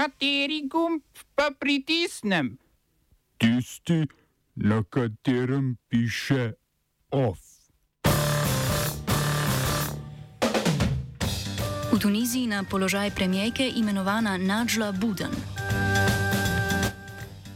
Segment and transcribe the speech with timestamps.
[0.00, 1.02] Kateri gumb
[1.36, 2.56] pa pritisnem?
[3.36, 4.08] Tisti,
[4.56, 6.56] na katerem piše
[7.12, 7.40] OF.
[11.92, 15.36] V Tuniziji na položaj premijejke imenovana Nadžla Buden.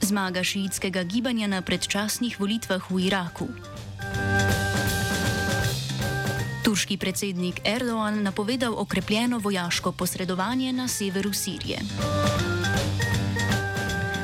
[0.01, 3.49] Zmaga šiitskega gibanja na predčasnih volitvah v Iraku.
[6.75, 11.79] Turški predsednik Erdogan napovedal okrepljeno vojaško posredovanje na severu Sirije.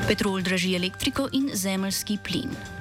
[0.08, 2.79] Petrol draži elektriko in zemljski plin.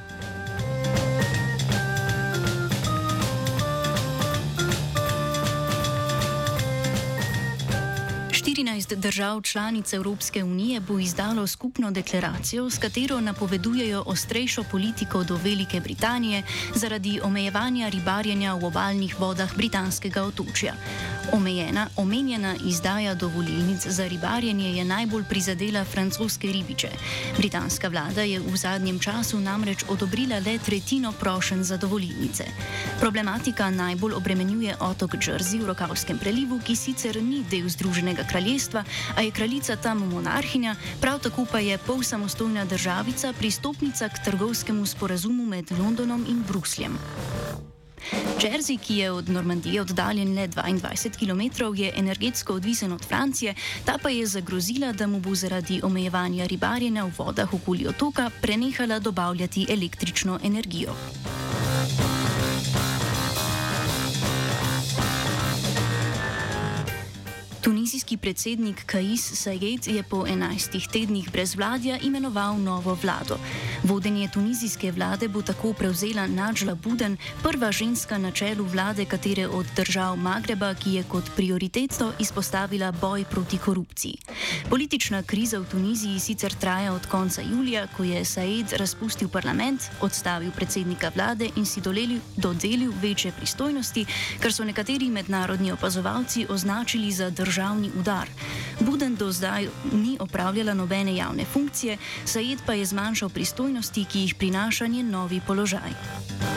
[8.60, 15.40] 14 držav članic Evropske unije bo izdalo skupno deklaracijo, s katero napovedujejo ostrejšo politiko do
[15.44, 16.44] Velike Britanije
[16.76, 20.74] zaradi omejevanja ribarjenja v obaljnih vodah britanskega otočja.
[21.34, 26.90] Omejena, omenjena izdaja dovolilnic za ribarjenje je najbolj prizadela francoske ribiče.
[27.38, 32.44] Britanska vlada je v zadnjem času namreč odobrila le tretjino prošen za dovolilnice.
[33.00, 38.49] Problematika najbolj obremenjuje otok Jersey v Rokavskem prelivu, ki sicer ni del Združenega kraljestva,
[39.16, 44.86] a je kraljica tam monarhinja, prav tako pa je pol samostojna državica pristopnica k trgovskemu
[44.86, 46.98] sporazumu med Londonom in Brusljem.
[48.40, 53.98] Jersey, ki je od Normandije oddaljen le 22 km, je energetsko odvisen od Francije, ta
[54.02, 59.66] pa je zagrozila, da mu bo zaradi omejevanja ribarjenja v vodah okoli otoka prenehala dobavljati
[59.70, 60.96] električno energijo.
[67.62, 73.38] Tunizijski predsednik Kais Sayed je po 11 tednih brezvladja imenoval novo vlado.
[73.84, 79.66] Vodenje tunizijske vlade bo tako prevzela Nadžla Buden, prva ženska na čelu vlade katere od
[79.76, 84.18] držav Magreba, ki je kot prioriteto izpostavila boj proti korupciji.
[84.70, 90.52] Politična kriza v Tuniziji sicer traja od konca julija, ko je Sayed razpustil parlament, odstavil
[90.52, 94.06] predsednika vlade in si dolelil, dodelil večje pristojnosti,
[94.40, 98.30] kar so nekateri mednarodni opazovalci označili za državni udar.
[98.80, 104.36] Buden do zdaj ni opravljala nobene javne funkcije, Sajed pa je zmanjšal pristojnosti, ki jih
[104.36, 106.49] prinaša njen novi položaj.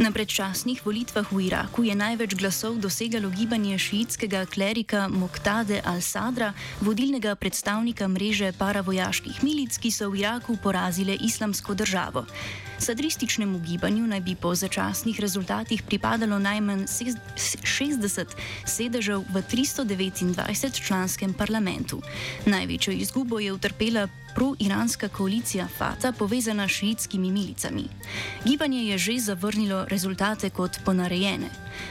[0.00, 7.36] Na predčasnih volitvah v Iraku je največ glasov dosegalo gibanje šiitskega klerika Moktade al-Sadra, vodilnega
[7.36, 12.24] predstavnika mreže paravojaških milic, ki so v Iraku porazile islamsko državo.
[12.80, 18.24] Sadrističnemu gibanju naj bi po začasnih rezultatih pripadalo najmanj 60
[18.64, 22.00] sedežev v 329 članskem parlamentu.
[22.46, 27.84] Največjo izgubo je utrpela pro-iranska koalicija Fata, povezana s šiitskimi milicami.
[28.44, 31.50] Gibanje je že zavrnilo rezultate kot ponarejene.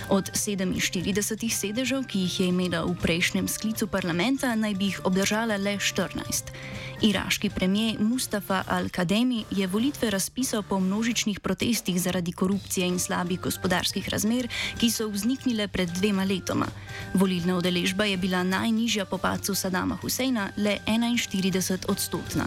[0.10, 5.58] Od 47 sedežev, ki jih je imela v prejšnjem sklicu parlamenta, naj bi jih obdržala
[5.58, 6.50] le 14.
[7.02, 14.10] Iraški premijer Mustafa al-Kademi je volitve razpisal po množičnih protestih zaradi korupcije in slabih gospodarskih
[14.10, 16.68] razmer, ki so vzniknile pred dvema letoma.
[17.14, 22.46] Volilna udeležba je bila najnižja po pacu Sadama Huseina, le 41 odstotna.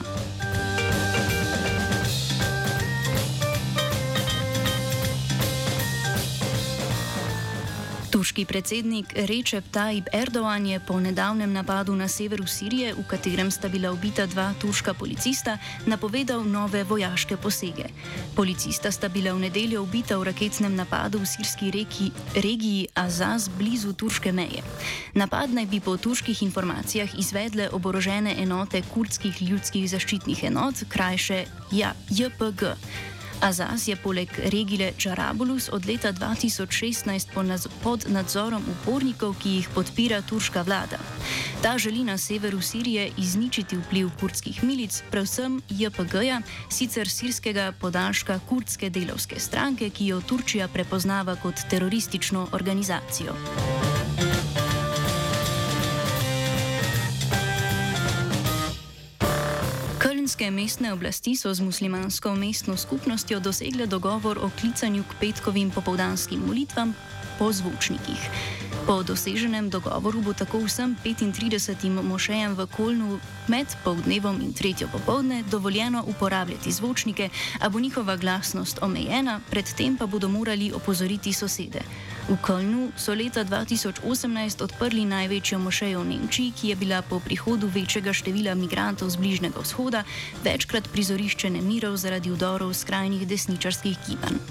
[8.13, 13.73] Turški predsednik Recep Tayyip Erdoğan je po nedavnem napadu na severu Sirije, v katerem sta
[13.73, 15.57] bila ubita dva turška policista,
[15.89, 17.89] napovedal nove vojaške posege.
[18.37, 23.97] Policista sta bila v nedeljo ubita v raketnem napadu v sirski reki, regiji Azaz blizu
[23.97, 24.61] turške meje.
[25.17, 31.49] Napad naj bi po turških informacijah izvedle oborožene enote kurdskih ljudskih zaščitnih enot, krajše
[32.13, 32.77] JPG.
[33.43, 40.63] Azaz je poleg regije Čarabulus od leta 2016 pod nadzorom upornikov, ki jih podpira turška
[40.63, 40.99] vlada.
[41.63, 48.91] Ta želi na severu Sirije izničiti vpliv kurdskih milic, predvsem JPG-ja, sicer sirskega podaljška kurdske
[48.91, 53.35] delovske stranke, ki jo Turčija prepoznava kot teroristično organizacijo.
[60.43, 66.43] Kölnske mestne oblasti so z muslimansko mestno skupnostjo dosegle dogovor o klicanju k petkovim popoldanskim
[66.43, 66.95] molitvam
[67.39, 68.19] po zvočnikih.
[68.83, 75.45] Po doseženem dogovoru bo tako vsem 35 mošejem v Kolnu med povdnevom in tretjo popovdne
[75.51, 77.29] dovoljeno uporabljati zvočnike,
[77.61, 81.81] a bo njihova glasnost omejena, predtem pa bodo morali opozoriti sosede.
[82.29, 87.71] V Kölnu so leta 2018 odprli največjo mošejo v Nemčiji, ki je bila po prihodu
[87.71, 90.03] večjega števila migrantov z Bližnjega vzhoda
[90.45, 94.43] večkrat prizorišče nemirov zaradi vdorov skrajnih desničarskih gibanj.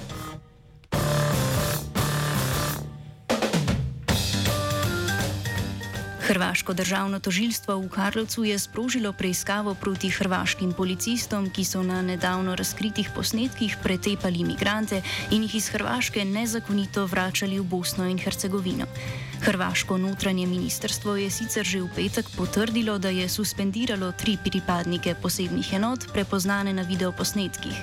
[6.32, 12.56] Hrvaško državno tožilstvo v Karlovcu je sprožilo preiskavo proti hrvaškim policistom, ki so na nedavno
[12.56, 15.02] razkritih posnetkih pretepali imigrante
[15.32, 18.88] in jih iz Hrvaške nezakonito vračali v Bosno in Hercegovino.
[19.42, 25.74] Hrvaško notranje ministrstvo je sicer že v petek potrdilo, da je suspendiralo tri pripadnike posebnih
[25.74, 27.74] enot, prepoznane na videoposnetkih.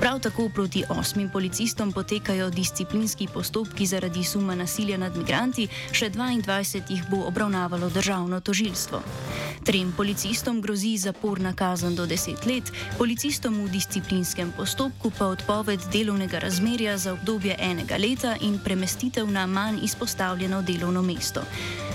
[0.00, 6.82] Prav tako proti osmim policistom potekajo disciplinski postopki zaradi suma nasilja nad migranti, še 22
[6.90, 9.02] jih bo obravnavalo državno tožilstvo.
[9.64, 16.38] Trem policistom grozi zaporna kazen do 10 let, policistom v disciplinskem postopku pa odpoved delovnega
[16.38, 21.42] razmerja za obdobje enega leta in premestitev na manj izpostavljeno delovno mesto.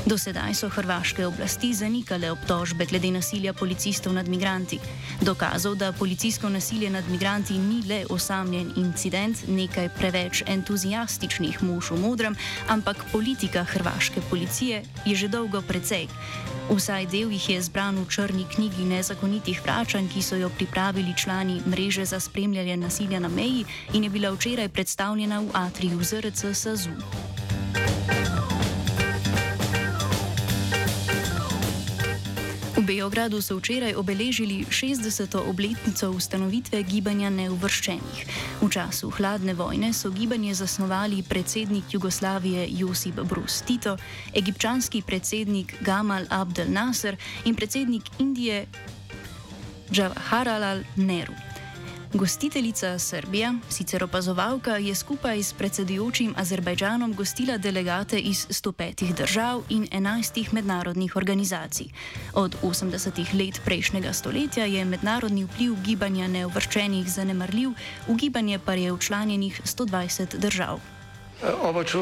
[0.06, 4.80] Do sedaj so hrvaške oblasti zanikale obtožbe glede nasilja policistov nad migranti.
[5.22, 12.02] Dokazov, da policijsko nasilje nad migranti ni le osamljen incident nekaj preveč entuzijastičnih mož v
[12.04, 12.36] modrem,
[12.68, 16.08] ampak politika hrvaške policije je že dolgo precej.
[16.70, 21.60] Vsaj del jih je zbran v črni knjigi nezakonitih vračanj, ki so jo pripravili člani
[21.68, 27.23] mreže za spremljanje nasilja na meji in je bila včeraj predstavljena v atriju ZRC SAZU.
[32.84, 35.50] Beogradu so včeraj obeležili 60.
[35.50, 38.26] obletnico ustanovitve gibanja neuvrščenih.
[38.62, 43.96] V času hladne vojne so gibanje zasnovali predsednik Jugoslavije Josip Brus Tito,
[44.36, 47.16] egipčanski predsednik Gamal Abdel Nasser
[47.46, 48.66] in predsednik Indije
[49.92, 51.53] Jawaharlal Nehru.
[52.14, 59.88] Gostiteljica Srbija, sicer opazovalka, je skupaj s predsedujočim Azerbajdžanom gostila delegate iz 105 držav in
[59.92, 61.88] 11 mednarodnih organizacij.
[62.34, 67.74] Od 80 let prejšnjega stoletja je mednarodni vpliv gibanja neuvrščenih zanemarljiv,
[68.08, 70.93] v gibanje pa je včlanjenih 120 držav.
[71.44, 72.00] Oba, če,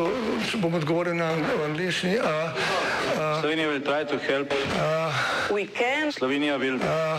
[0.52, 1.32] če bom odgovoril na
[1.66, 2.18] angliški.
[3.42, 6.12] Slovenija bo poskušala pomagati.
[6.14, 7.18] Slovenija bo naredila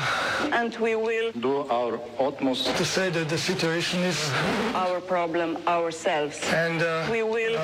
[0.72, 5.56] svoj utmost, da bo rekla, da je situacija naš problem,
[5.90, 6.30] sami.
[6.62, 7.58] In bomo naredili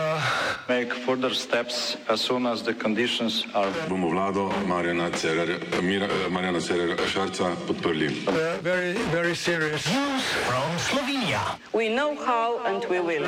[0.68, 3.70] nadaljnje korake, as soon as the conditions are.
[3.88, 5.10] Bomo vlado Marjana
[6.60, 8.10] Cererera Šarca podprli.
[8.62, 9.86] Very, very serious.
[9.86, 11.40] News from Slovenija.
[11.72, 13.26] We know how and we will.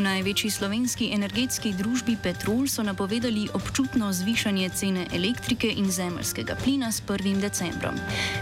[0.00, 7.02] Največji slovenski energetski družbi Petrol so napovedali občutno zvišanje cene elektrike in zemljskega plina s
[7.06, 7.40] 1.
[7.40, 7.94] decembrom.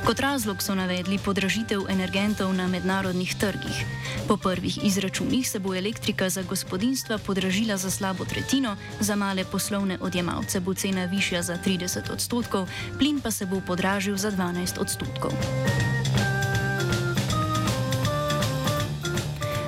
[0.06, 3.84] Kot razlog so navedli podražitev energentov na mednarodnih trgih.
[4.28, 9.98] Po prvih izračunih se bo elektrika za gospodinstva podražila za slabo tretjino, za male poslovne
[10.00, 12.68] odjemalce bo cena višja za 30 odstotkov,
[12.98, 15.32] plin pa se bo podražil za 12 odstotkov.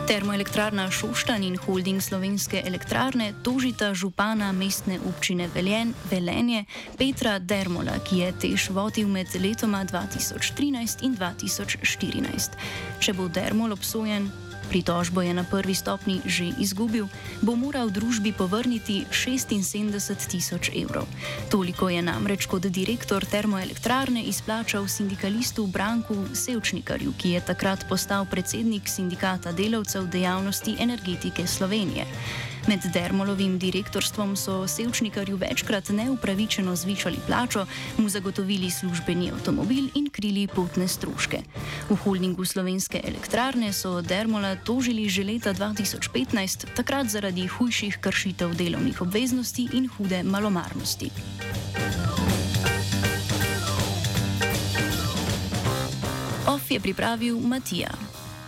[0.07, 6.65] Termoelektrarna Šoštan in holding slovenske elektrarne tožita župana mestne občine Veljen, Velenje
[6.99, 12.55] Petra Dermola, ki je tež vodil med letoma 2013 in 2014.
[13.03, 14.31] Če bo Dermol obsojen,
[14.69, 17.07] Pritožbo je na prvi stopni že izgubil,
[17.43, 21.07] bo moral družbi povrniti 76 tisoč evrov.
[21.51, 28.89] Toliko je namreč kot direktor termoelektrarne izplačal sindikalistu Branku Sevčnikarju, ki je takrat postal predsednik
[28.89, 32.07] sindikata delavcev dejavnosti energetike Slovenije.
[32.67, 40.49] Med Dermolovim direktorstvom so Sevčnikarju večkrat neupravičeno zvišali plačo, mu zagotovili službeni avtomobil in krili
[40.51, 41.39] potne stroške.
[41.91, 49.03] V holdingu slovenske elektrarne so Dermola tožili že leta 2015, takrat zaradi hujših kršitev delovnih
[49.03, 51.11] obveznosti in hude malomarnosti.
[56.47, 58.16] OF je pripravil Matija.